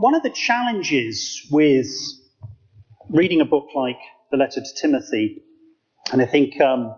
[0.00, 1.88] one of the challenges with
[3.08, 3.98] reading a book like
[4.30, 5.42] the letter to Timothy,
[6.12, 6.94] and I think um,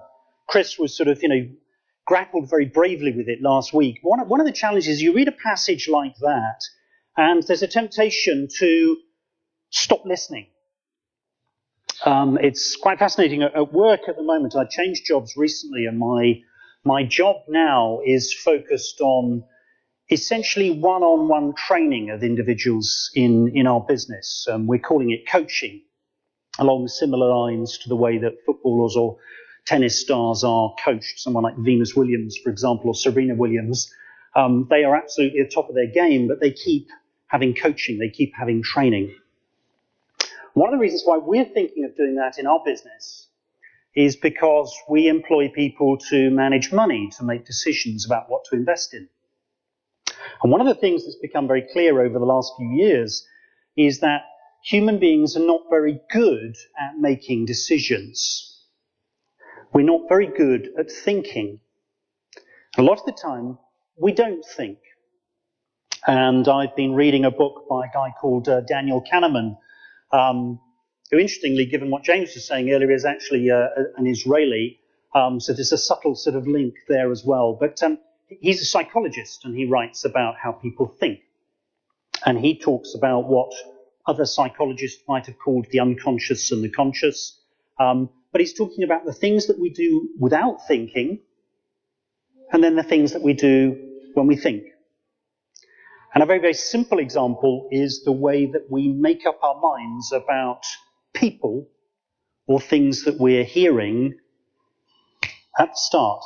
[0.48, 1.48] Chris was sort of, you know,
[2.06, 3.98] grappled very bravely with it last week.
[4.02, 6.60] One of, one of the challenges, you read a passage like that,
[7.16, 8.96] and there's a temptation to
[9.70, 10.46] stop listening.
[12.04, 13.42] Um, it's quite fascinating.
[13.42, 16.40] At, at work at the moment, I changed jobs recently, and my
[16.84, 19.42] my job now is focused on
[20.10, 24.46] essentially one-on-one training of individuals in in our business.
[24.50, 25.82] Um, we're calling it coaching,
[26.58, 29.18] along similar lines to the way that footballers or
[29.64, 31.18] tennis stars are coached.
[31.18, 33.92] Someone like Venus Williams, for example, or Serena Williams.
[34.34, 36.88] Um, they are absolutely at the top of their game, but they keep
[37.26, 39.14] having coaching, they keep having training.
[40.54, 43.28] One of the reasons why we're thinking of doing that in our business
[43.94, 48.94] is because we employ people to manage money, to make decisions about what to invest
[48.94, 49.08] in.
[50.42, 53.26] And one of the things that's become very clear over the last few years
[53.76, 54.22] is that
[54.64, 58.64] human beings are not very good at making decisions.
[59.72, 61.60] We're not very good at thinking.
[62.78, 63.58] A lot of the time,
[63.96, 64.78] we don't think.
[66.06, 69.56] And I've been reading a book by a guy called uh, Daniel Kahneman,
[70.12, 70.60] um,
[71.10, 74.78] who, interestingly, given what James was saying earlier, is actually uh, an Israeli.
[75.14, 77.56] Um, so there's a subtle sort of link there as well.
[77.58, 81.20] But um, he's a psychologist and he writes about how people think.
[82.24, 83.52] And he talks about what
[84.06, 87.40] other psychologists might have called the unconscious and the conscious.
[87.78, 91.20] Um, but he's talking about the things that we do without thinking
[92.52, 93.76] and then the things that we do
[94.14, 94.64] when we think.
[96.14, 100.12] And a very, very simple example is the way that we make up our minds
[100.12, 100.64] about
[101.12, 101.68] people
[102.46, 104.14] or things that we're hearing
[105.58, 106.22] at the start.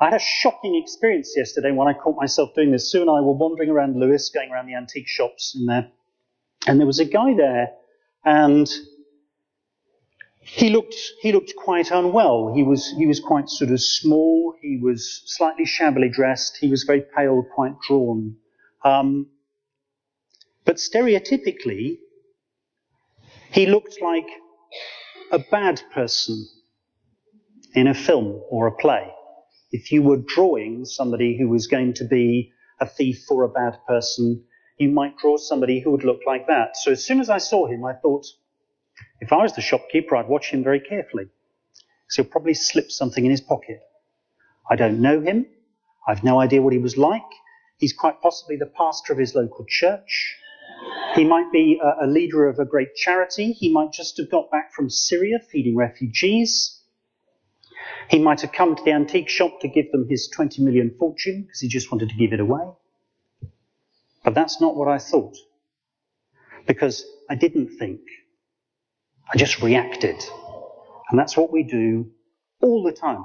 [0.00, 2.90] I had a shocking experience yesterday when I caught myself doing this.
[2.90, 5.90] Sue and I were wandering around Lewes, going around the antique shops in there,
[6.66, 7.70] and there was a guy there,
[8.24, 8.68] and
[10.40, 12.52] he looked he looked quite unwell.
[12.54, 14.54] He was he was quite sort of small.
[14.60, 16.58] He was slightly shabbily dressed.
[16.60, 18.36] He was very pale, quite drawn.
[18.84, 19.28] Um,
[20.64, 21.98] but stereotypically,
[23.50, 24.26] he looked like
[25.30, 26.46] a bad person
[27.74, 29.10] in a film or a play.
[29.74, 33.76] If you were drawing somebody who was going to be a thief or a bad
[33.88, 34.44] person,
[34.78, 36.76] you might draw somebody who would look like that.
[36.76, 38.24] So as soon as I saw him, I thought,
[39.20, 41.24] if I was the shopkeeper, I'd watch him very carefully.
[42.08, 43.80] So he'll probably slip something in his pocket.
[44.70, 45.44] I don't know him.
[46.06, 47.32] I've no idea what he was like.
[47.76, 50.36] He's quite possibly the pastor of his local church.
[51.16, 53.50] He might be a, a, leader of a great charity.
[53.50, 56.73] He might just have got back from Syria feeding refugees.
[58.08, 61.42] He might have come to the antique shop to give them his 20 million fortune
[61.42, 62.64] because he just wanted to give it away.
[64.24, 65.36] But that's not what I thought.
[66.66, 68.00] Because I didn't think.
[69.32, 70.16] I just reacted.
[71.10, 72.10] And that's what we do
[72.62, 73.24] all the time.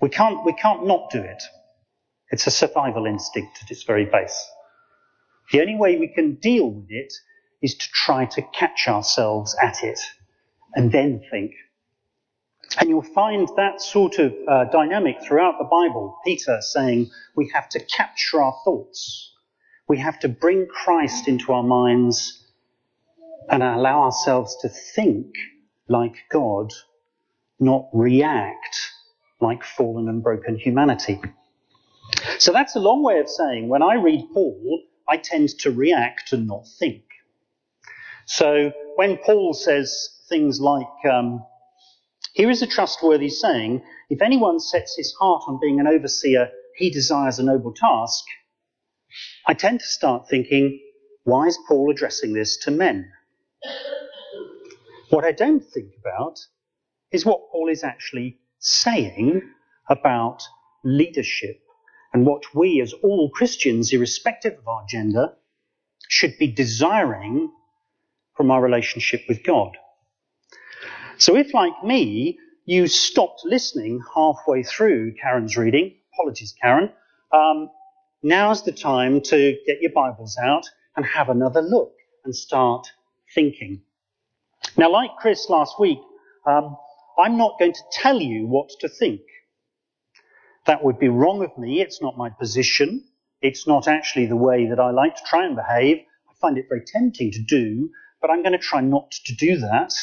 [0.00, 1.42] We can't, we can't not do it.
[2.30, 4.50] It's a survival instinct at its very base.
[5.52, 7.12] The only way we can deal with it
[7.60, 10.00] is to try to catch ourselves at it
[10.74, 11.52] and then think.
[12.78, 16.18] And you'll find that sort of uh, dynamic throughout the Bible.
[16.24, 19.32] Peter saying we have to capture our thoughts.
[19.88, 22.46] We have to bring Christ into our minds
[23.50, 25.26] and allow ourselves to think
[25.88, 26.72] like God,
[27.60, 28.90] not react
[29.40, 31.20] like fallen and broken humanity.
[32.38, 36.32] So that's a long way of saying when I read Paul, I tend to react
[36.32, 37.02] and not think.
[38.26, 41.44] So when Paul says things like, um,
[42.32, 46.90] here is a trustworthy saying, if anyone sets his heart on being an overseer, he
[46.90, 48.24] desires a noble task,
[49.46, 50.80] I tend to start thinking,
[51.24, 53.10] why is Paul addressing this to men?
[55.10, 56.38] What I don't think about
[57.10, 59.42] is what Paul is actually saying
[59.90, 60.42] about
[60.84, 61.60] leadership
[62.14, 65.34] and what we, as all Christians, irrespective of our gender,
[66.08, 67.50] should be desiring
[68.36, 69.76] from our relationship with God.
[71.22, 76.90] So if, like me, you stopped listening halfway through Karen's reading, apologies, Karen,
[77.30, 77.70] um,
[78.24, 81.92] now's the time to get your Bibles out and have another look
[82.24, 82.88] and start
[83.36, 83.82] thinking.
[84.76, 86.00] Now, like Chris last week,
[86.44, 86.76] um,
[87.16, 89.20] I'm not going to tell you what to think.
[90.66, 91.80] That would be wrong of me.
[91.80, 93.04] It's not my position.
[93.40, 95.98] It's not actually the way that I like to try and behave.
[95.98, 97.90] I find it very tempting to do,
[98.20, 99.94] but I'm going to try not to do that.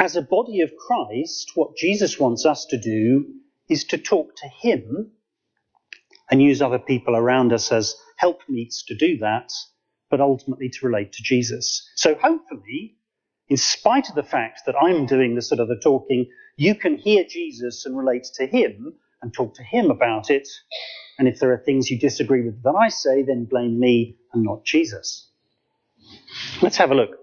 [0.00, 3.26] As a body of Christ, what Jesus wants us to do
[3.68, 5.10] is to talk to Him
[6.30, 9.50] and use other people around us as helpmeets to do that,
[10.08, 11.90] but ultimately to relate to Jesus.
[11.96, 12.94] So hopefully,
[13.48, 16.96] in spite of the fact that I'm doing the sort of the talking, you can
[16.96, 20.46] hear Jesus and relate to him and talk to him about it.
[21.18, 24.44] And if there are things you disagree with that I say, then blame me and
[24.44, 25.28] not Jesus.
[26.62, 27.16] Let's have a look.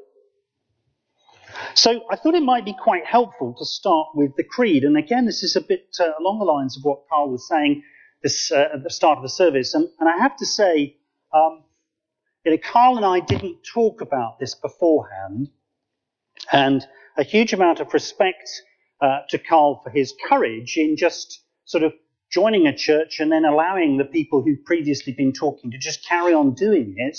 [1.76, 4.86] So I thought it might be quite helpful to start with the creed.
[4.86, 7.84] And again, this is a bit uh, along the lines of what Carl was saying
[8.24, 9.74] this, uh, at the start of the service.
[9.74, 10.96] And, and I have to say,
[11.34, 11.64] um,
[12.46, 15.50] you know, Carl and I didn't talk about this beforehand.
[16.50, 16.88] And
[17.18, 18.50] a huge amount of respect
[19.02, 21.94] uh, to Carl for his courage in just sort of
[22.32, 26.34] joining a church and then allowing the people who've previously been talking to just carry
[26.34, 27.18] on doing it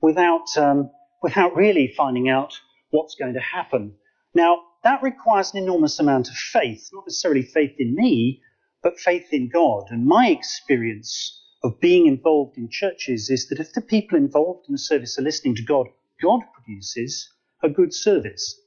[0.00, 0.90] without, um,
[1.22, 2.54] without really finding out
[2.90, 3.94] what's going to happen.
[4.34, 8.40] Now, that requires an enormous amount of faith, not necessarily faith in me,
[8.82, 9.86] but faith in God.
[9.90, 14.72] And my experience of being involved in churches is that if the people involved in
[14.72, 15.88] the service are listening to God,
[16.22, 17.32] God produces
[17.62, 18.60] a good service.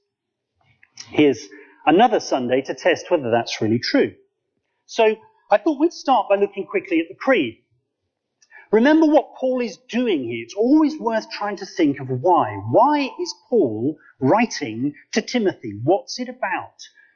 [1.08, 1.48] Here's
[1.86, 4.14] another Sunday to test whether that's really true.
[4.86, 5.16] So
[5.50, 7.64] I thought we'd start by looking quickly at the creed.
[8.72, 10.44] Remember what Paul is doing here.
[10.44, 12.54] It's always worth trying to think of why.
[12.70, 15.80] Why is Paul writing to Timothy?
[15.84, 16.76] What's it about?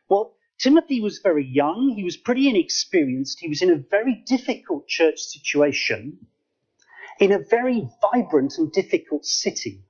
[0.09, 1.93] Well, Timothy was very young.
[1.95, 3.39] He was pretty inexperienced.
[3.39, 6.27] He was in a very difficult church situation
[7.19, 9.81] in a very vibrant and difficult city.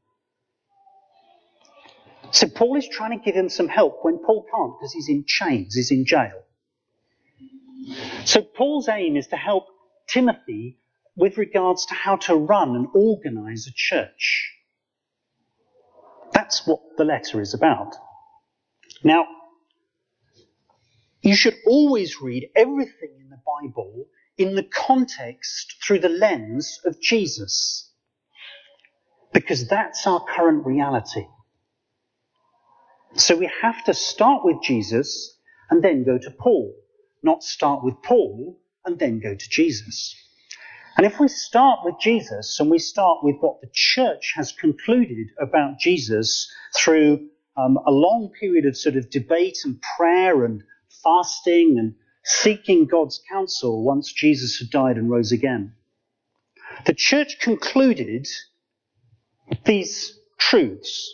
[2.32, 5.24] So Paul is trying to give him some help when Paul can't because he's in
[5.26, 6.44] chains, he's in jail.
[8.26, 9.68] So Paul's aim is to help
[10.08, 10.78] Timothy
[11.16, 14.52] with regards to how to run and organize a church.
[16.34, 17.96] That's what the letter is about.
[19.04, 19.26] Now,
[21.22, 24.08] you should always read everything in the Bible
[24.38, 27.92] in the context through the lens of Jesus.
[29.34, 31.26] Because that's our current reality.
[33.16, 35.38] So we have to start with Jesus
[35.70, 36.76] and then go to Paul,
[37.24, 40.16] not start with Paul and then go to Jesus.
[40.98, 45.28] And if we start with Jesus and we start with what the church has concluded
[45.40, 47.28] about Jesus through
[47.58, 50.64] um, a long period of sort of debate and prayer and
[51.04, 55.74] fasting and seeking God's counsel once Jesus had died and rose again,
[56.86, 58.28] the church concluded
[59.66, 61.14] these truths,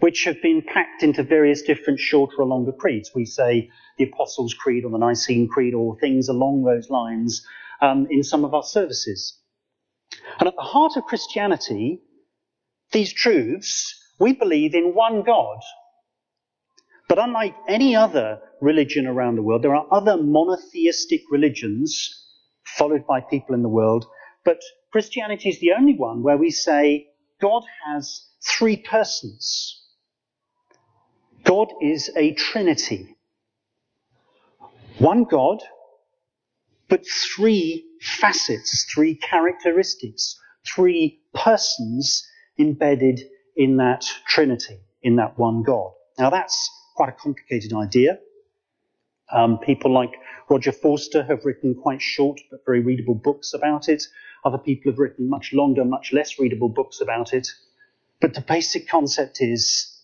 [0.00, 3.10] which have been packed into various different shorter or longer creeds.
[3.14, 7.46] We say the Apostles' Creed or the Nicene Creed or things along those lines
[7.82, 9.38] um, in some of our services.
[10.38, 12.00] And at the heart of Christianity,
[12.92, 15.58] these truths, we believe in one God.
[17.08, 22.18] But unlike any other religion around the world, there are other monotheistic religions
[22.78, 24.06] followed by people in the world,
[24.44, 24.60] but
[24.92, 27.08] Christianity is the only one where we say
[27.40, 29.82] God has three persons.
[31.44, 33.16] God is a trinity.
[34.98, 35.62] One God
[36.92, 40.38] but three facets, three characteristics,
[40.74, 42.28] three persons
[42.58, 43.18] embedded
[43.56, 45.92] in that Trinity, in that one God.
[46.18, 48.18] Now that's quite a complicated idea.
[49.32, 50.12] Um, people like
[50.50, 54.02] Roger Forster have written quite short but very readable books about it.
[54.44, 57.48] Other people have written much longer, much less readable books about it.
[58.20, 59.98] But the basic concept is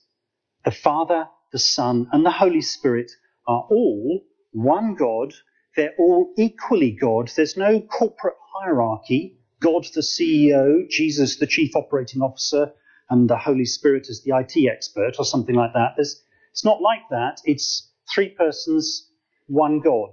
[0.64, 3.12] the Father, the Son, and the Holy Spirit
[3.47, 5.35] are all one God
[5.78, 7.30] they're all equally God.
[7.37, 9.38] There's no corporate hierarchy.
[9.61, 12.73] God the CEO, Jesus the chief operating officer,
[13.08, 15.92] and the Holy Spirit as the IT expert or something like that.
[15.97, 16.20] There's,
[16.50, 17.40] it's not like that.
[17.44, 19.08] It's three persons,
[19.47, 20.11] one God.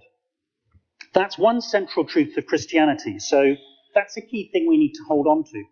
[1.16, 3.18] That's one central truth of Christianity.
[3.18, 3.56] So
[3.96, 5.64] that's a key thing we need to hold on to.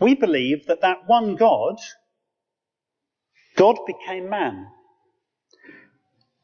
[0.00, 1.76] We believe that that one God,
[3.56, 4.68] God became man.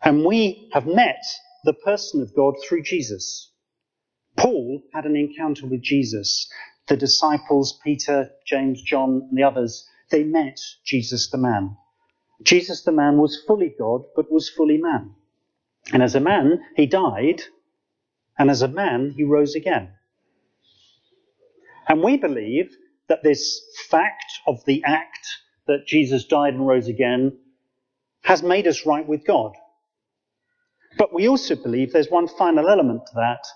[0.03, 1.23] And we have met
[1.65, 3.51] the person of God through Jesus.
[4.37, 6.49] Paul had an encounter with Jesus.
[6.89, 11.77] The disciples, Peter, James, John, and the others, they met Jesus the man.
[12.43, 15.15] Jesus the man was fully God, but was fully man.
[15.93, 17.43] And as a man, he died,
[18.39, 19.93] and as a man, he rose again.
[21.89, 22.77] And we believe
[23.09, 25.27] that this fact of the act
[25.67, 27.39] that Jesus died and rose again
[28.23, 29.55] has made us right with God.
[30.99, 33.47] But we also believe there's one final element to that,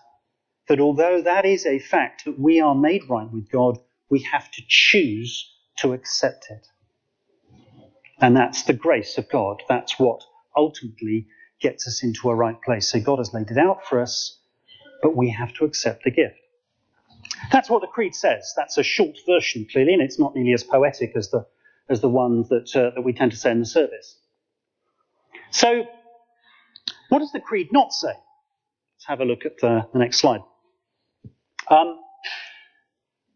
[0.69, 3.79] that although that is a fact that we are made right with God,
[4.11, 6.67] we have to choose to accept it.
[8.21, 9.63] And that's the grace of God.
[9.69, 10.23] That's what
[10.57, 11.29] ultimately
[11.61, 12.91] gets us into a right place.
[12.91, 14.39] So God has laid it out for us,
[15.03, 16.37] but we have to accept the gift.
[17.53, 18.53] That's what the creed says.
[18.57, 21.47] That's a short version, clearly, and it's not nearly as poetic as the,
[21.89, 24.19] as the one that, uh, that we tend to say in the service.
[25.51, 25.87] So,
[27.09, 28.09] what does the creed not say?
[28.09, 30.41] Let's have a look at the, the next slide.
[31.71, 31.99] Um,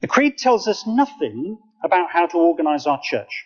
[0.00, 3.44] the creed tells us nothing about how to organize our church.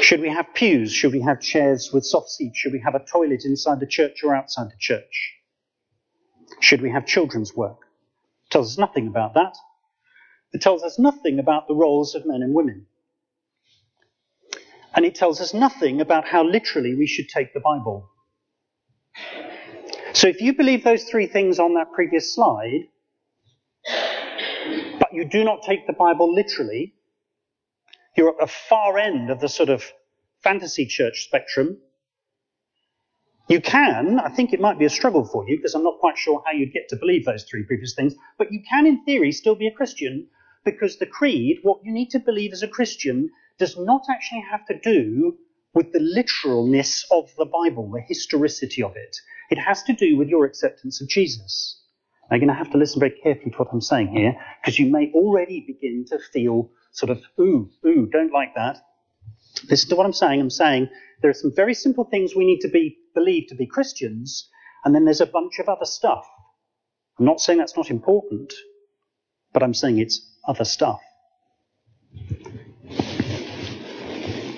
[0.00, 0.92] Should we have pews?
[0.92, 2.58] Should we have chairs with soft seats?
[2.58, 5.34] Should we have a toilet inside the church or outside the church?
[6.60, 7.78] Should we have children's work?
[8.46, 9.56] It tells us nothing about that.
[10.52, 12.86] It tells us nothing about the roles of men and women.
[14.94, 18.09] And it tells us nothing about how literally we should take the Bible.
[20.12, 22.88] So if you believe those three things on that previous slide,
[24.98, 26.94] but you do not take the Bible literally,
[28.16, 29.84] you're at the far end of the sort of
[30.42, 31.78] fantasy church spectrum.
[33.48, 36.18] You can, I think it might be a struggle for you because I'm not quite
[36.18, 39.30] sure how you'd get to believe those three previous things, but you can, in theory,
[39.32, 40.26] still be a Christian
[40.64, 44.66] because the creed, what you need to believe as a Christian, does not actually have
[44.66, 45.38] to do
[45.74, 49.16] with the literalness of the Bible, the historicity of it.
[49.50, 51.80] It has to do with your acceptance of Jesus.
[52.30, 54.78] Now, you're going to have to listen very carefully to what I'm saying here, because
[54.78, 58.78] you may already begin to feel sort of, ooh, ooh, don't like that.
[59.68, 60.40] Listen to what I'm saying.
[60.40, 60.88] I'm saying
[61.22, 64.48] there are some very simple things we need to be believe to be Christians,
[64.84, 66.24] and then there's a bunch of other stuff.
[67.18, 68.52] I'm not saying that's not important,
[69.52, 71.00] but I'm saying it's other stuff.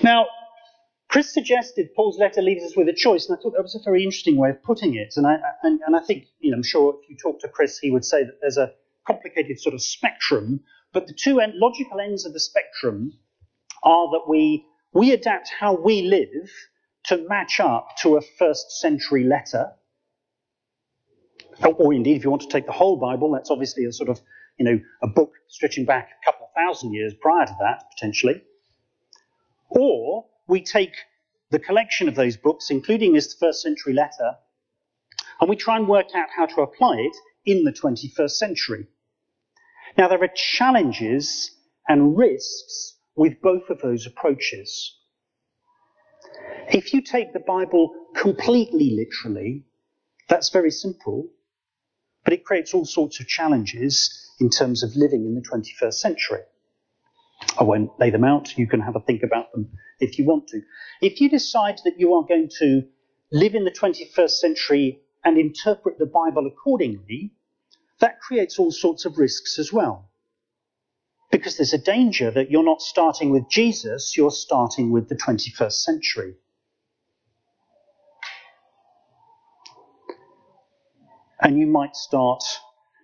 [0.03, 0.27] Now,
[1.13, 3.83] Chris suggested Paul's letter leaves us with a choice, and I thought that was a
[3.85, 5.13] very interesting way of putting it.
[5.15, 7.77] And I, and, and I think, you know, I'm sure if you talk to Chris,
[7.77, 8.71] he would say that there's a
[9.05, 13.13] complicated sort of spectrum, but the two end, logical ends of the spectrum
[13.83, 16.51] are that we, we adapt how we live
[17.03, 19.71] to match up to a first century letter.
[21.63, 24.09] Or, or indeed, if you want to take the whole Bible, that's obviously a sort
[24.09, 24.19] of,
[24.57, 28.41] you know, a book stretching back a couple of thousand years prior to that, potentially.
[29.69, 30.93] Or we take
[31.51, 34.35] the collection of those books, including this first century letter,
[35.39, 38.87] and we try and work out how to apply it in the 21st century.
[39.97, 41.51] Now, there are challenges
[41.87, 44.97] and risks with both of those approaches.
[46.69, 49.65] If you take the Bible completely literally,
[50.29, 51.27] that's very simple,
[52.23, 56.41] but it creates all sorts of challenges in terms of living in the 21st century.
[57.57, 58.57] I won't lay them out.
[58.57, 59.69] You can have a think about them
[59.99, 60.61] if you want to.
[61.01, 62.83] If you decide that you are going to
[63.31, 67.33] live in the 21st century and interpret the Bible accordingly,
[67.99, 70.09] that creates all sorts of risks as well.
[71.31, 75.73] Because there's a danger that you're not starting with Jesus, you're starting with the 21st
[75.73, 76.35] century.
[81.41, 82.43] And you might start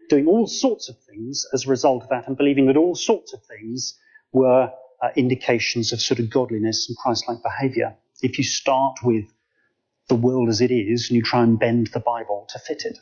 [0.09, 3.33] doing all sorts of things as a result of that and believing that all sorts
[3.33, 3.97] of things
[4.31, 4.71] were
[5.01, 7.95] uh, indications of sort of godliness and Christ-like behavior.
[8.21, 9.25] If you start with
[10.09, 12.97] the world as it is and you try and bend the Bible to fit it.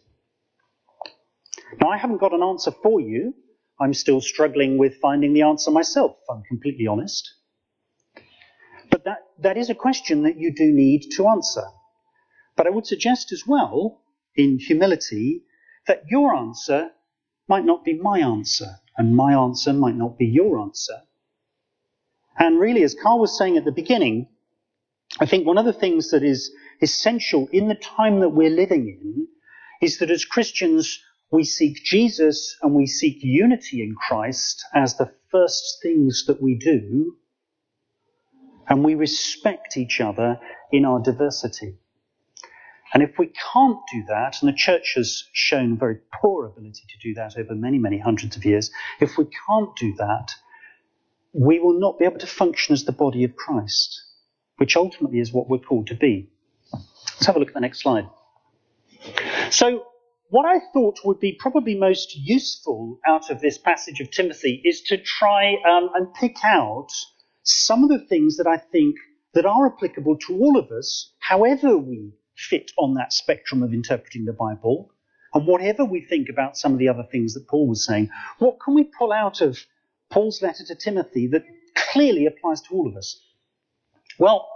[1.82, 3.34] Now, I haven't got an answer for you.
[3.80, 7.34] I'm still struggling with finding the answer myself, if I'm completely honest.
[8.90, 11.64] But that, that is a question that you do need to answer.
[12.56, 14.02] But I would suggest as well,
[14.36, 15.44] in humility,
[15.88, 16.90] that your answer
[17.48, 21.02] might not be my answer, and my answer might not be your answer.
[22.38, 24.28] And really, as Carl was saying at the beginning,
[25.20, 26.52] I think one of the things that is
[26.82, 29.28] essential in the time that we're living in
[29.82, 31.00] is that as Christians,
[31.32, 36.56] we seek Jesus and we seek unity in Christ as the first things that we
[36.56, 37.16] do,
[38.70, 40.40] and we respect each other
[40.72, 41.78] in our diversity.
[42.94, 47.08] And if we can't do that, and the church has shown very poor ability to
[47.08, 50.34] do that over many, many hundreds of years, if we can't do that,
[51.38, 54.04] we will not be able to function as the body of Christ,
[54.58, 56.32] which ultimately is what we're called to be.
[56.74, 58.10] Let's have a look at the next slide.
[59.52, 59.86] So,
[60.30, 64.82] what I thought would be probably most useful out of this passage of Timothy is
[64.88, 66.90] to try um, and pick out
[67.44, 68.96] some of the things that I think
[69.36, 74.26] that are applicable to all of us, however we fit on that spectrum of interpreting
[74.26, 74.92] the Bible,
[75.34, 78.10] and whatever we think about some of the other things that Paul was saying.
[78.40, 79.60] What can we pull out of
[80.10, 81.44] Paul's letter to Timothy that
[81.76, 83.20] clearly applies to all of us?
[84.20, 84.48] Well,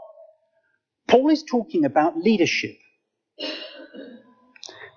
[1.08, 2.77] Paul is talking about leadership.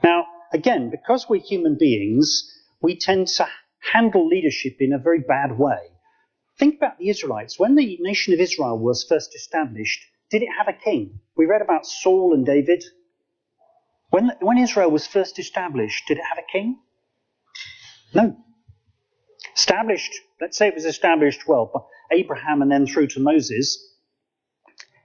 [0.02, 3.48] Now, again, because we're human beings, we tend to
[3.92, 5.78] handle leadership in a very bad way.
[6.58, 7.58] Think about the Israelites.
[7.58, 11.20] When the nation of Israel was first established, did it have a king?
[11.36, 12.84] We read about Saul and David.
[14.10, 16.78] When, when Israel was first established, did it have a king?
[18.14, 18.36] No.
[19.56, 20.12] Established,
[20.44, 21.80] let's say it was established, well, by
[22.18, 23.82] Abraham and then through to Moses,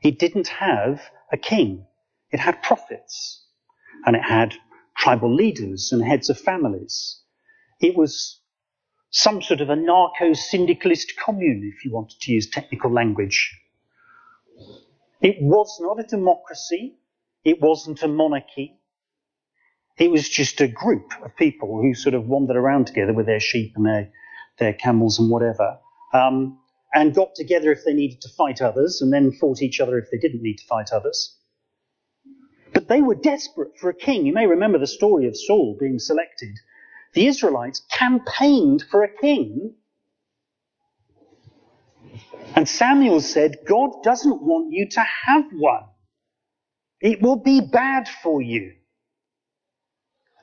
[0.04, 1.86] it didn't have a king.
[2.30, 3.46] It had prophets.
[4.06, 4.56] And it had
[4.98, 7.22] tribal leaders and heads of families.
[7.80, 8.42] It was
[9.12, 13.58] some sort of anarcho syndicalist commune, if you wanted to use technical language.
[15.22, 16.98] It was not a democracy.
[17.46, 18.78] It wasn't a monarchy.
[19.98, 23.40] It was just a group of people who sort of wandered around together with their
[23.40, 24.12] sheep and their,
[24.60, 25.80] their camels and whatever,
[26.14, 26.60] um,
[26.94, 30.12] and got together if they needed to fight others, and then fought each other if
[30.12, 31.38] they didn't need to fight others.
[32.74, 34.26] But they were desperate for a king.
[34.26, 36.56] You may remember the story of Saul being selected.
[37.14, 39.76] The Israelites campaigned for a king.
[42.56, 45.84] And Samuel said, God doesn't want you to have one.
[47.02, 48.74] It will be bad for you.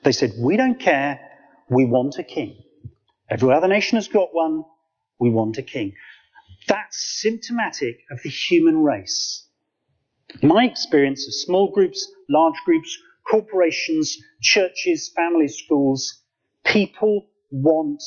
[0.04, 1.20] They said, We don't care.
[1.68, 2.56] We want a king.
[3.28, 4.64] Every other nation has got one.
[5.18, 5.94] We want a king.
[6.68, 9.48] That's symptomatic of the human race.
[10.42, 12.96] My experience of small groups, large groups,
[13.28, 16.22] corporations, churches, family schools,
[16.64, 18.02] people want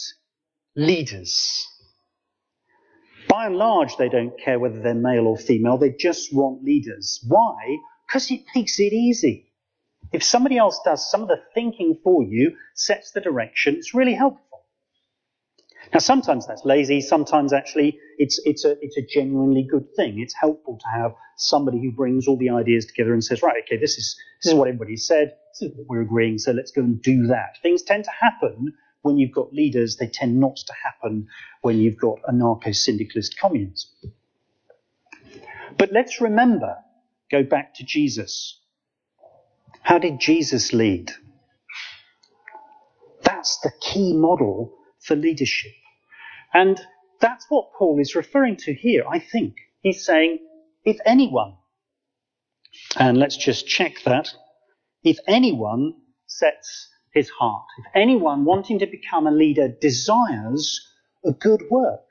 [0.75, 1.65] leaders.
[3.27, 7.23] By and large, they don't care whether they're male or female, they just want leaders.
[7.27, 7.77] Why?
[8.07, 9.51] Because it makes it easy.
[10.11, 14.15] If somebody else does some of the thinking for you, sets the direction, it's really
[14.15, 14.48] helpful.
[15.93, 17.01] Now, sometimes that's lazy.
[17.01, 20.19] Sometimes actually it's, it's a, it's a genuinely good thing.
[20.19, 23.77] It's helpful to have somebody who brings all the ideas together and says, right, okay,
[23.77, 24.59] this is, this is hmm.
[24.59, 25.33] what everybody said.
[25.53, 26.37] This is what we're agreeing.
[26.37, 27.57] So let's go and do that.
[27.63, 29.97] Things tend to happen when you've got leaders.
[29.97, 31.27] They tend not to happen
[31.61, 33.91] when you've got anarcho-syndicalist communes.
[35.77, 36.75] But let's remember,
[37.31, 38.59] go back to Jesus.
[39.81, 41.11] How did Jesus lead?
[43.23, 44.75] That's the key model
[45.09, 45.73] for leadership.
[46.53, 46.79] And
[47.19, 49.55] that's what Paul is referring to here, I think.
[49.81, 50.37] He's saying,
[50.85, 51.55] if anyone,
[52.95, 54.29] and let's just check that,
[55.03, 55.95] if anyone
[56.27, 60.79] sets his heart, if anyone wanting to become a leader desires
[61.25, 62.05] a good work.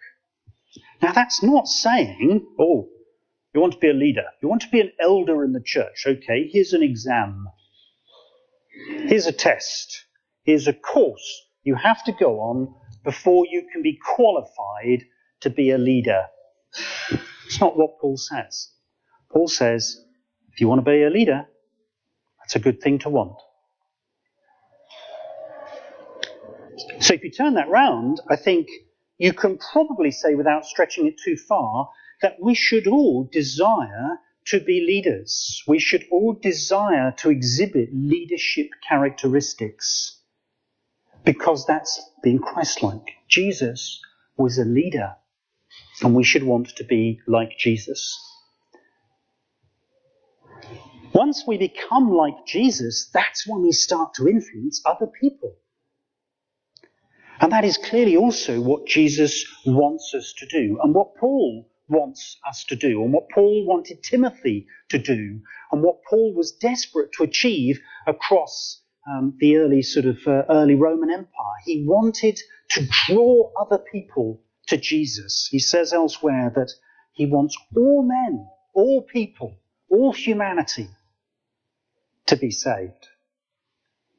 [1.00, 2.88] Now that's not saying, oh,
[3.54, 6.04] you want to be a leader, you want to be an elder in the church.
[6.04, 7.46] Okay, here's an exam.
[9.06, 10.04] Here's a test.
[10.42, 15.04] Here's a course you have to go on before you can be qualified
[15.40, 16.24] to be a leader.
[17.46, 18.70] It's not what Paul says.
[19.32, 20.04] Paul says,
[20.52, 21.46] if you want to be a leader,
[22.40, 23.36] that's a good thing to want.
[27.00, 28.68] So if you turn that round, I think
[29.18, 31.90] you can probably say without stretching it too far
[32.22, 35.62] that we should all desire to be leaders.
[35.66, 40.17] We should all desire to exhibit leadership characteristics
[41.28, 43.10] because that's being Christ like.
[43.28, 44.00] Jesus
[44.38, 45.14] was a leader,
[46.00, 48.18] and we should want to be like Jesus.
[51.12, 55.54] Once we become like Jesus, that's when we start to influence other people.
[57.42, 62.38] And that is clearly also what Jesus wants us to do, and what Paul wants
[62.48, 65.40] us to do, and what Paul wanted Timothy to do,
[65.72, 70.74] and what Paul was desperate to achieve across um, the early sort of uh, early
[70.74, 71.58] Roman Empire.
[71.64, 72.38] He wanted
[72.70, 75.48] to draw other people to Jesus.
[75.50, 76.72] He says elsewhere that
[77.12, 79.56] he wants all men, all people,
[79.90, 80.88] all humanity
[82.26, 83.08] to be saved.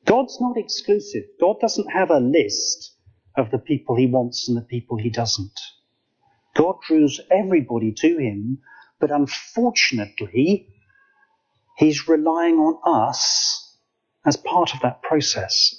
[0.06, 1.26] God's not exclusive.
[1.40, 2.96] God doesn't have a list
[3.38, 5.60] of the people he wants and the people he doesn't.
[6.56, 8.60] God draws everybody to him,
[9.00, 10.68] but unfortunately,
[11.78, 13.69] he's relying on us
[14.26, 15.76] as part of that process.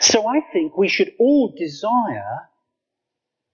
[0.00, 2.48] So I think we should all desire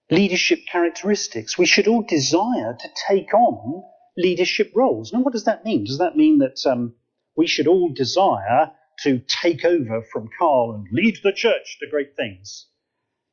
[0.09, 1.57] leadership characteristics.
[1.57, 3.83] We should all desire to take on
[4.15, 5.11] leadership roles.
[5.11, 5.83] Now, what does that mean?
[5.83, 6.95] Does that mean that um,
[7.35, 8.71] we should all desire
[9.03, 12.67] to take over from Carl and lead the church to great things?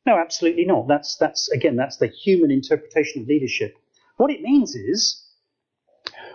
[0.06, 0.88] No, absolutely not.
[0.88, 3.74] That's, that's, again, that's the human interpretation of leadership.
[4.16, 5.23] What it means is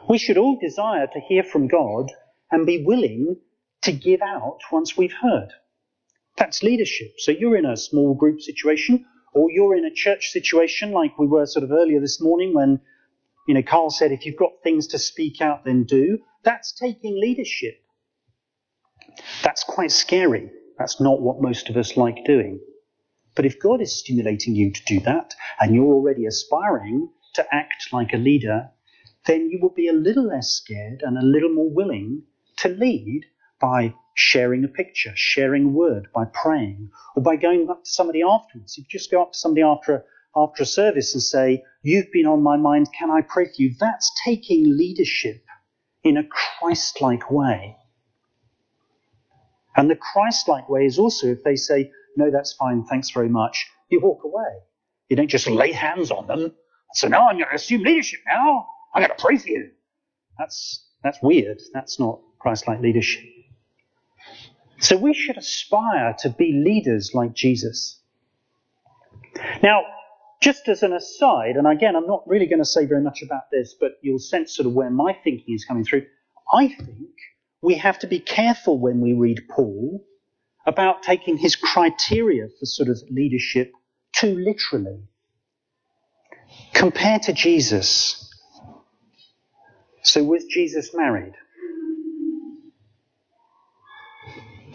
[0.09, 2.11] we should all desire to hear from God
[2.51, 3.37] and be willing
[3.83, 5.49] to give out once we've heard.
[6.35, 7.13] That's leadership.
[7.19, 11.27] So you're in a small group situation or you're in a church situation like we
[11.27, 12.81] were sort of earlier this morning when,
[13.47, 16.17] you know, Carl said, if you've got things to speak out, then do.
[16.43, 17.75] That's taking leadership.
[19.43, 20.49] That's quite scary.
[20.79, 22.59] That's not what most of us like doing.
[23.35, 27.89] But if God is stimulating you to do that, and you're already aspiring to act
[27.91, 28.71] like a leader,
[29.25, 32.23] then you will be a little less scared and a little more willing
[32.57, 33.25] to lead
[33.59, 38.21] by sharing a picture, sharing a word, by praying, or by going up to somebody
[38.23, 38.77] afterwards.
[38.77, 40.03] You just go up to somebody after a,
[40.35, 43.75] after a service and say, You've been on my mind, can I pray for you?
[43.79, 45.43] That's taking leadership
[46.03, 47.77] in a Christ like way.
[49.75, 53.29] And the Christ like way is also if they say, No, that's fine, thanks very
[53.29, 54.59] much, you walk away.
[55.09, 56.53] You don't just lay hands on them.
[56.93, 58.67] So now I'm going to assume leadership now.
[58.93, 59.71] I'm going to pray for you.
[60.37, 61.61] That's, that's weird.
[61.73, 63.23] That's not Christ like leadership.
[64.79, 67.99] So we should aspire to be leaders like Jesus.
[69.61, 69.81] Now,
[70.41, 73.51] just as an aside, and again, I'm not really going to say very much about
[73.51, 76.05] this, but you'll sense sort of where my thinking is coming through.
[76.53, 77.09] I think
[77.61, 80.05] we have to be careful when we read Paul
[80.65, 83.73] about taking his criteria for sort of leadership
[84.13, 85.03] too literally.
[86.73, 88.28] Compared to Jesus.
[90.01, 91.33] So was Jesus married?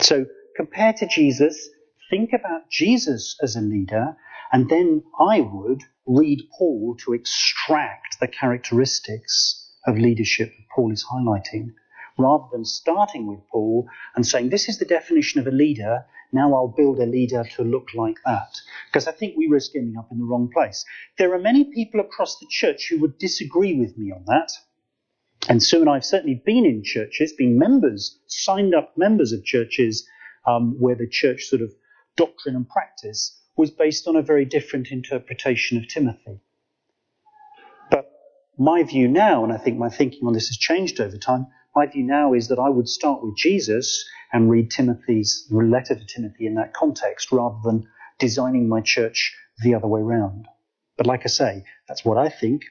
[0.00, 1.70] So compared to Jesus,
[2.10, 4.16] think about Jesus as a leader,
[4.52, 11.06] and then I would read Paul to extract the characteristics of leadership that Paul is
[11.10, 11.72] highlighting,
[12.18, 16.52] rather than starting with Paul and saying, This is the definition of a leader, now
[16.52, 18.60] I'll build a leader to look like that.
[18.86, 20.84] Because I think we risk ending up in the wrong place.
[21.16, 24.50] There are many people across the church who would disagree with me on that.
[25.48, 29.44] And Sue and I have certainly been in churches, been members, signed up members of
[29.44, 30.08] churches
[30.46, 31.72] um, where the church sort of
[32.16, 36.40] doctrine and practice was based on a very different interpretation of Timothy.
[37.90, 38.10] But
[38.58, 41.86] my view now, and I think my thinking on this has changed over time, my
[41.86, 46.46] view now is that I would start with Jesus and read Timothy's letter to Timothy
[46.46, 47.86] in that context rather than
[48.18, 50.46] designing my church the other way round.
[50.96, 52.62] But like I say, that's what I think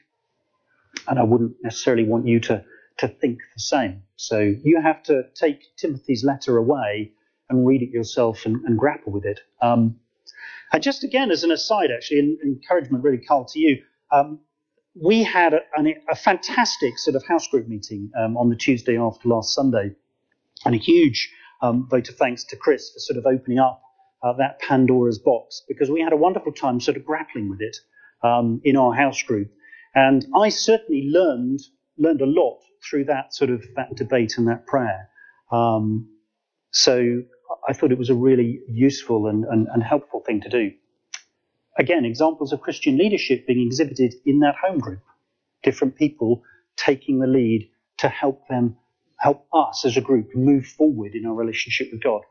[1.08, 2.64] and I wouldn't necessarily want you to,
[2.98, 4.02] to think the same.
[4.16, 7.12] So you have to take Timothy's letter away
[7.48, 9.40] and read it yourself and, and grapple with it.
[9.60, 9.96] Um,
[10.72, 13.82] and just again, as an aside, actually, an encouragement really, Carl, to you.
[14.10, 14.40] Um,
[15.00, 15.60] we had a,
[16.08, 19.90] a, fantastic sort of house group meeting um, on the Tuesday after last Sunday,
[20.64, 23.82] and a huge um, vote of thanks to Chris for sort of opening up
[24.22, 27.76] uh, that Pandora's box because we had a wonderful time sort of grappling with it
[28.22, 29.50] um, in our house group.
[29.94, 31.60] And I certainly learned
[31.96, 35.08] learned a lot through that sort of that debate and that prayer.
[35.52, 36.08] Um,
[36.70, 37.22] so
[37.68, 40.72] I thought it was a really useful and, and, and helpful thing to do.
[41.78, 45.00] Again, examples of Christian leadership being exhibited in that home group.
[45.62, 46.42] Different people
[46.76, 48.76] taking the lead to help them,
[49.18, 52.22] help us as a group move forward in our relationship with God.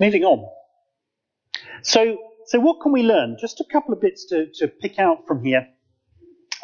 [0.00, 0.48] Moving on.
[1.82, 3.36] So, so what can we learn?
[3.40, 5.68] Just a couple of bits to, to pick out from here.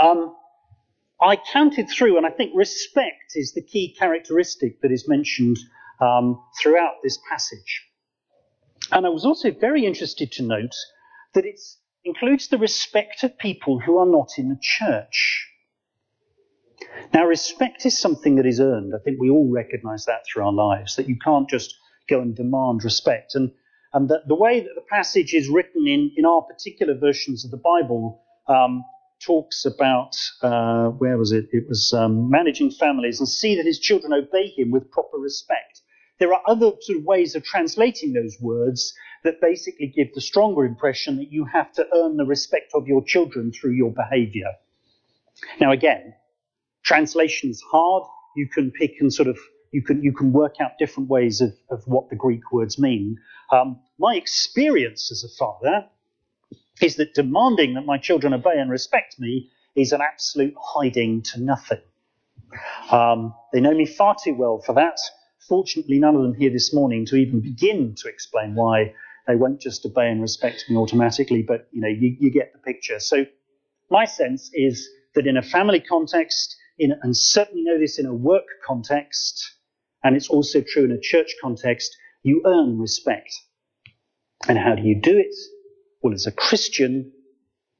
[0.00, 0.34] Um,
[1.20, 5.58] I counted through, and I think respect is the key characteristic that is mentioned
[6.00, 7.86] um, throughout this passage.
[8.92, 10.74] And I was also very interested to note
[11.34, 11.60] that it
[12.04, 15.48] includes the respect of people who are not in the church.
[17.12, 18.92] Now, respect is something that is earned.
[18.94, 21.74] I think we all recognize that through our lives, that you can't just
[22.08, 23.34] go and demand respect.
[23.34, 23.52] And,
[23.92, 27.50] and the, the way that the passage is written in, in our particular versions of
[27.50, 28.84] the Bible um,
[29.24, 31.46] talks about, uh, where was it?
[31.52, 35.80] It was um, managing families and see that his children obey him with proper respect.
[36.18, 40.64] There are other sort of ways of translating those words that basically give the stronger
[40.64, 44.52] impression that you have to earn the respect of your children through your behavior.
[45.60, 46.14] Now again,
[46.84, 48.04] translation is hard.
[48.36, 49.38] You can pick and sort of
[49.72, 53.18] you can you can work out different ways of, of what the Greek words mean.
[53.50, 55.88] Um, my experience as a father
[56.80, 61.40] is that demanding that my children obey and respect me is an absolute hiding to
[61.40, 61.80] nothing.
[62.90, 64.98] Um, they know me far too well for that.
[65.48, 68.94] Fortunately, none of them here this morning to even begin to explain why
[69.26, 72.58] they won't just obey and respect me automatically, but you know, you, you get the
[72.58, 73.00] picture.
[73.00, 73.26] So
[73.90, 78.14] my sense is that in a family context, in, and certainly know this in a
[78.14, 79.52] work context,
[80.02, 83.32] and it's also true in a church context, you earn respect.
[84.48, 85.34] And how do you do it?
[86.04, 87.12] Well, as a Christian,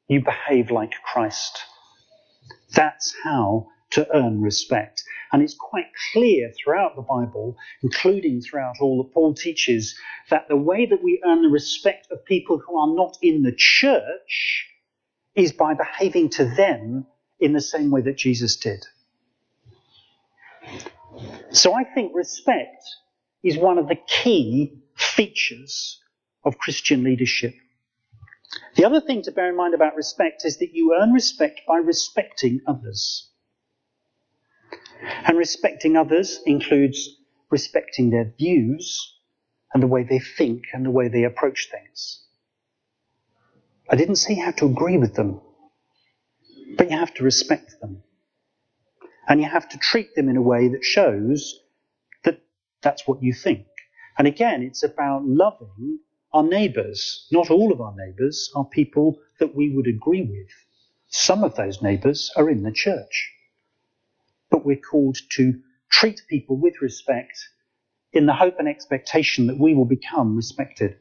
[0.09, 1.59] you behave like Christ.
[2.73, 5.05] That's how to earn respect.
[5.31, 9.95] And it's quite clear throughout the Bible, including throughout all that Paul teaches,
[10.31, 13.55] that the way that we earn the respect of people who are not in the
[13.55, 14.69] church
[15.35, 17.07] is by behaving to them
[17.41, 18.87] in the same way that Jesus did.
[21.51, 22.83] So I think respect
[23.43, 26.01] is one of the key features
[26.43, 27.55] of Christian leadership.
[28.77, 31.77] The other thing to bear in mind about respect is that you earn respect by
[31.77, 33.31] respecting others.
[35.25, 37.11] And respecting others includes
[37.51, 39.17] respecting their views
[39.73, 42.23] and the way they think and the way they approach things.
[43.89, 45.41] I didn't say you have to agree with them,
[46.77, 48.03] but you have to respect them.
[49.29, 51.61] And you have to treat them in a way that shows
[52.25, 52.41] that
[52.83, 53.67] that's what you think.
[54.19, 56.01] And again, it's about loving
[56.35, 57.27] our neighbours.
[57.31, 60.51] Not all of our neighbours are people that we would agree with.
[61.07, 63.31] Some of those neighbours are in the church.
[64.51, 67.39] But we're called to treat people with respect
[68.13, 70.97] in the hope and expectation that we will become respected.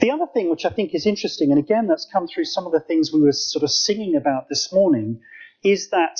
[0.00, 2.72] The other thing which I think is interesting, and again that's come through some of
[2.72, 5.20] the things we were sort of singing about this morning,
[5.62, 6.16] is that,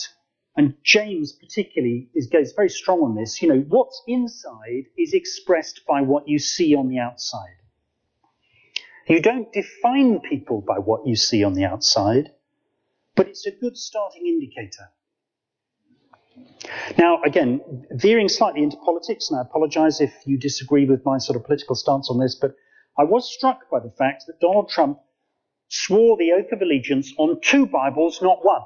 [0.56, 5.82] and James particularly is, goes very strong on this, you know, what's inside is expressed
[5.86, 7.56] by what you see on the outside.
[9.06, 12.32] You don't define people by what you see on the outside,
[13.16, 14.90] but it's a good starting indicator.
[16.98, 21.36] Now, again, veering slightly into politics, and I apologize if you disagree with my sort
[21.36, 22.54] of political stance on this, but
[22.98, 25.00] I was struck by the fact that Donald Trump
[25.68, 28.62] swore the oath of allegiance on two Bibles, not one.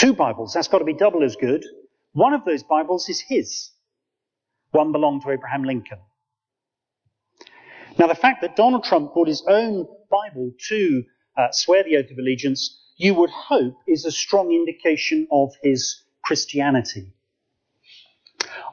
[0.00, 1.62] Two Bibles, that's got to be double as good.
[2.12, 3.70] One of those Bibles is his.
[4.70, 5.98] One belonged to Abraham Lincoln.
[7.98, 11.02] Now, the fact that Donald Trump brought his own Bible to
[11.36, 16.02] uh, swear the oath of allegiance, you would hope is a strong indication of his
[16.24, 17.12] Christianity.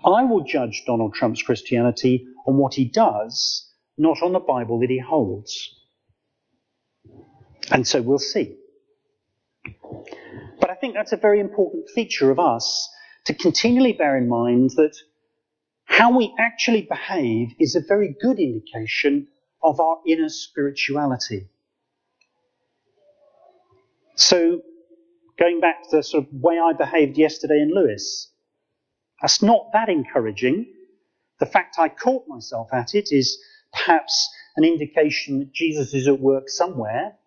[0.05, 4.89] I will judge Donald Trump's Christianity on what he does, not on the Bible that
[4.89, 5.75] he holds.
[7.69, 8.55] And so we'll see.
[10.60, 12.89] But I think that's a very important feature of us
[13.26, 14.96] to continually bear in mind that
[15.86, 19.28] how we actually behave is a very good indication
[19.63, 21.48] of our inner spirituality.
[24.15, 24.62] So,
[25.39, 28.32] going back to the sort of way I behaved yesterday in Lewes,
[29.22, 30.67] that's not that encouraging.
[31.39, 33.39] The fact I caught myself at it is
[33.74, 37.17] perhaps an indication that Jesus is at work somewhere.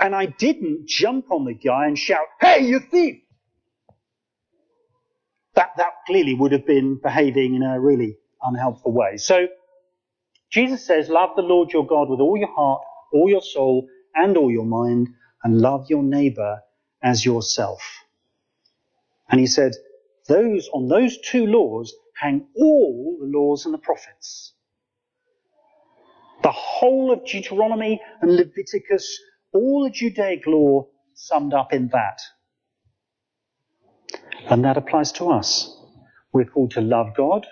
[0.00, 3.22] And I didn't jump on the guy and shout, Hey, you thief!
[5.54, 9.16] that, that clearly would have been behaving in a really unhelpful way.
[9.16, 9.48] So
[10.50, 14.36] Jesus says, love the Lord your God with all your heart, all your soul, and
[14.36, 15.08] all your mind,
[15.44, 16.60] and love your neighbor
[17.02, 17.82] as yourself.
[19.28, 19.72] And he said,
[20.28, 24.52] those, on those two laws hang all the laws and the prophets.
[26.42, 29.18] The whole of Deuteronomy and Leviticus,
[29.52, 32.20] all the Judaic law summed up in that.
[34.48, 35.76] And that applies to us.
[36.32, 37.46] We're called to love God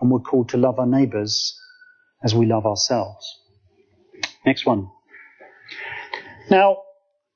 [0.00, 1.58] and we're called to love our neighbours
[2.24, 3.40] as we love ourselves.
[4.46, 4.90] Next one.
[6.50, 6.78] Now,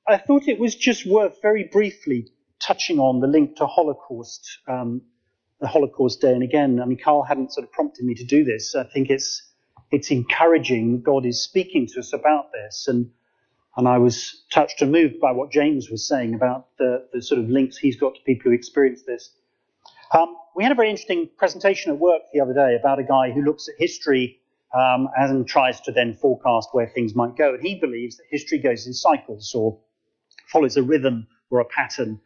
[0.07, 2.27] I thought it was just worth very briefly
[2.59, 5.01] touching on the link to Holocaust, um,
[5.59, 6.31] the Holocaust Day.
[6.31, 8.75] And again, I mean, Carl hadn't sort of prompted me to do this.
[8.75, 9.41] I think it's
[9.91, 11.01] it's encouraging.
[11.01, 13.11] God is speaking to us about this, and
[13.75, 17.39] and I was touched and moved by what James was saying about the, the sort
[17.41, 19.31] of links he's got to people who experience this.
[20.11, 23.31] Um, we had a very interesting presentation at work the other day about a guy
[23.31, 24.39] who looks at history
[24.75, 27.55] um, and tries to then forecast where things might go.
[27.55, 29.79] And he believes that history goes in cycles or
[30.47, 32.19] follows a rhythm or a pattern.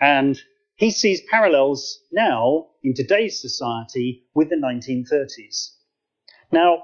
[0.00, 0.40] And
[0.76, 5.72] he sees parallels now in today's society with the 1930s.
[6.50, 6.82] Now,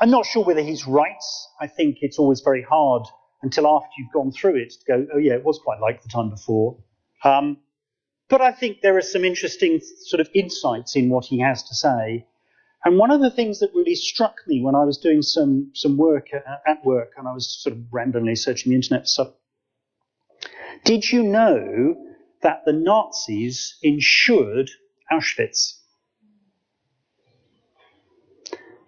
[0.00, 1.22] I'm not sure whether he's right.
[1.60, 3.06] I think it's always very hard
[3.44, 6.08] until after you've gone through it to go, oh yeah, it was quite like the
[6.08, 6.78] time before.
[7.22, 7.58] Um,
[8.28, 11.74] but I think there are some interesting sort of insights in what he has to
[11.74, 12.26] say.
[12.84, 15.96] And one of the things that really struck me when I was doing some, some
[15.98, 19.28] work at, at work and I was sort of randomly searching the internet for stuff.
[20.84, 21.96] Did you know
[22.42, 24.70] that the Nazis insured
[25.12, 25.80] Auschwitz?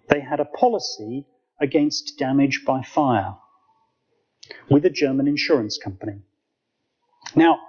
[0.09, 1.27] They had a policy
[1.59, 3.35] against damage by fire
[4.69, 6.21] with a German insurance company.
[7.35, 7.59] Now,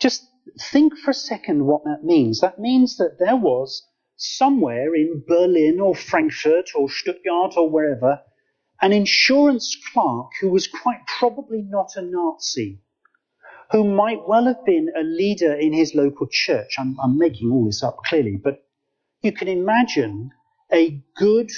[0.00, 0.26] just
[0.60, 2.40] think for a second what that means.
[2.40, 8.20] That means that there was somewhere in Berlin or Frankfurt or Stuttgart or wherever
[8.80, 12.80] an insurance clerk who was quite probably not a Nazi,
[13.70, 16.74] who might well have been a leader in his local church.
[16.78, 18.66] I'm, I'm making all this up clearly, but
[19.22, 20.32] you can imagine
[20.72, 21.50] a good,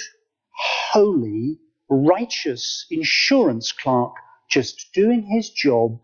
[0.91, 4.13] holy, righteous insurance clerk
[4.49, 5.99] just doing his job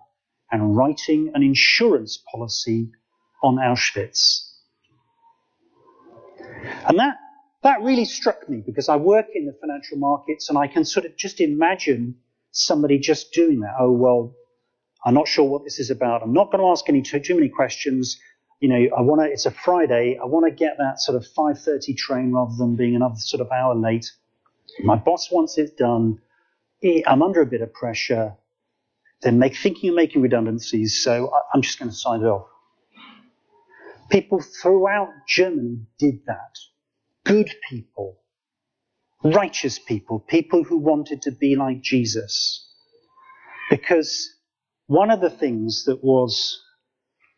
[0.51, 2.91] and writing an insurance policy
[3.43, 4.49] on Auschwitz.
[6.87, 7.17] And that,
[7.63, 11.05] that really struck me because I work in the financial markets and I can sort
[11.05, 12.15] of just imagine
[12.51, 13.75] somebody just doing that.
[13.79, 14.35] Oh, well,
[15.05, 16.21] I'm not sure what this is about.
[16.23, 18.19] I'm not going to ask any too, too many questions.
[18.59, 21.25] you know, I want to, it's a Friday, I want to get that sort of
[21.37, 24.09] 5.30 train rather than being another sort of hour late.
[24.83, 26.19] My boss wants it done.
[27.07, 28.35] I'm under a bit of pressure.
[29.21, 32.47] They're make, thinking of making redundancies, so I'm just going to sign it off.
[34.09, 36.57] People throughout Germany did that.
[37.25, 38.19] Good people.
[39.23, 40.19] Righteous people.
[40.19, 42.69] People who wanted to be like Jesus.
[43.69, 44.29] Because
[44.87, 46.61] one of the things that was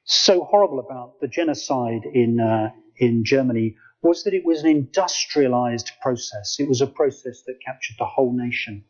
[0.05, 5.91] so horrible about the genocide in, uh, in Germany was that it was an industrialized
[6.01, 6.57] process.
[6.59, 8.85] It was a process that captured the whole nation.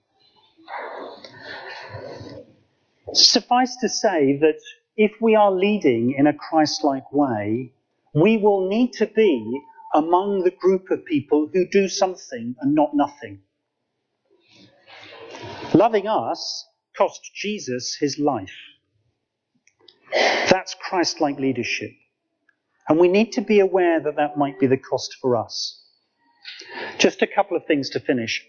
[3.13, 4.59] Suffice to say that
[4.97, 7.73] if we are leading in a Christ like way,
[8.13, 9.61] we will need to be
[9.93, 13.41] among the group of people who do something and not nothing.
[15.73, 16.65] Loving us
[16.97, 18.55] cost Jesus his life.
[20.11, 21.91] That's Christ like leadership.
[22.87, 25.81] And we need to be aware that that might be the cost for us.
[26.97, 28.45] Just a couple of things to finish.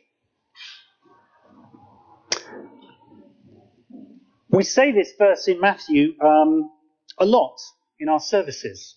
[4.56, 6.70] We say this verse in Matthew um,
[7.18, 7.58] a lot
[8.00, 8.96] in our services.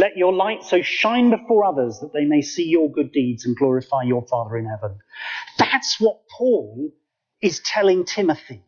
[0.00, 3.54] Let your light so shine before others that they may see your good deeds and
[3.54, 4.98] glorify your Father in heaven.
[5.60, 6.90] That's what Paul
[7.40, 8.64] is telling Timothy.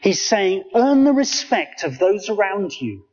[0.00, 3.04] He's saying, earn the respect of those around you.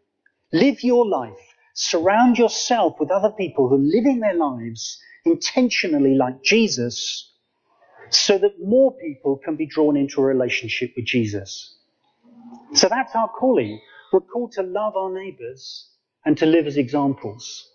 [0.54, 1.34] Live your life.
[1.74, 7.35] Surround yourself with other people who are living their lives intentionally like Jesus
[8.10, 11.78] so that more people can be drawn into a relationship with Jesus.
[12.74, 13.80] So that's our calling.
[14.12, 15.90] We're called to love our neighbours
[16.26, 17.70] and to live as examples.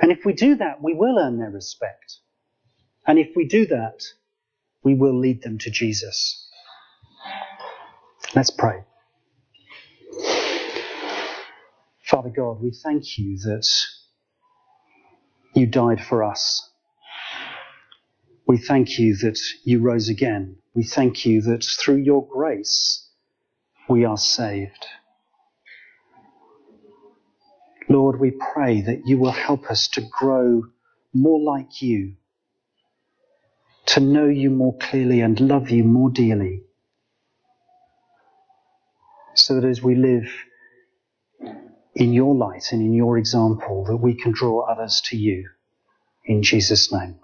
[0.00, 2.18] And if we do that, we will earn their respect.
[3.06, 4.02] And if we do that,
[4.82, 6.48] we will lead them to Jesus.
[8.34, 8.84] Let's pray.
[12.04, 13.68] Father God, we thank you that
[15.54, 16.70] you died for us.
[18.48, 20.56] We thank you that you rose again.
[20.74, 23.06] We thank you that through your grace
[23.90, 24.86] we are saved.
[27.90, 30.62] Lord, we pray that you will help us to grow
[31.12, 32.14] more like you,
[33.86, 36.62] to know you more clearly and love you more dearly
[39.34, 40.26] so that as we live
[41.94, 45.50] in your light and in your example, that we can draw others to you.
[46.24, 47.16] In Jesus' name.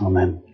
[0.00, 0.47] Amen.